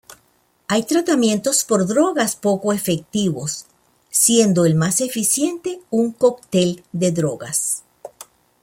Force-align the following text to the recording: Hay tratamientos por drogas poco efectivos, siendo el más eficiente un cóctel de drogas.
Hay 0.67 0.81
tratamientos 0.87 1.63
por 1.63 1.85
drogas 1.85 2.35
poco 2.35 2.73
efectivos, 2.73 3.67
siendo 4.09 4.65
el 4.65 4.73
más 4.73 4.99
eficiente 4.99 5.79
un 5.91 6.11
cóctel 6.11 6.83
de 6.91 7.11
drogas. 7.11 7.83